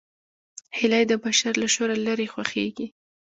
[0.77, 2.87] هیلۍ د بشر له شوره لیرې خوښېږي